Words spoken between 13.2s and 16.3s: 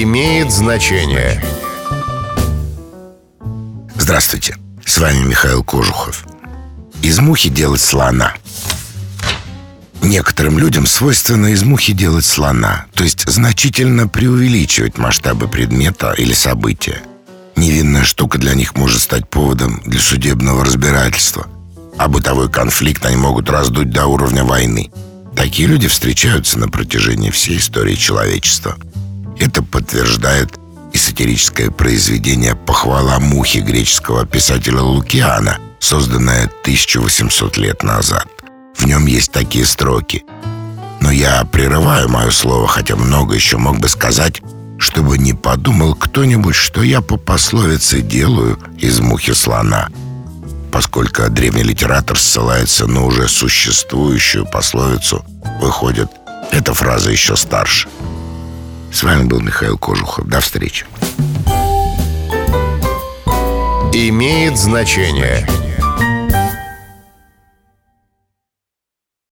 значительно преувеличивать масштабы предмета